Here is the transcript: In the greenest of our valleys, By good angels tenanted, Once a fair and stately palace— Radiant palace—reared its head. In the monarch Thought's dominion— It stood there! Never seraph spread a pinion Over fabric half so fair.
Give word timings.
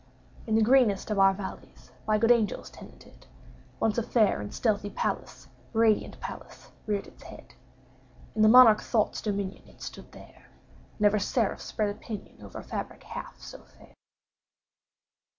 In 0.47 0.55
the 0.55 0.63
greenest 0.63 1.11
of 1.11 1.19
our 1.19 1.31
valleys, 1.31 1.91
By 2.07 2.17
good 2.17 2.31
angels 2.31 2.71
tenanted, 2.71 3.27
Once 3.79 3.99
a 3.99 4.01
fair 4.01 4.41
and 4.41 4.51
stately 4.51 4.89
palace— 4.89 5.47
Radiant 5.73 6.19
palace—reared 6.19 7.05
its 7.05 7.21
head. 7.21 7.53
In 8.33 8.41
the 8.41 8.49
monarch 8.49 8.81
Thought's 8.81 9.21
dominion— 9.21 9.67
It 9.67 9.83
stood 9.83 10.11
there! 10.11 10.47
Never 10.99 11.19
seraph 11.19 11.61
spread 11.61 11.89
a 11.89 11.99
pinion 11.99 12.41
Over 12.41 12.63
fabric 12.63 13.03
half 13.03 13.39
so 13.39 13.59
fair. 13.59 13.93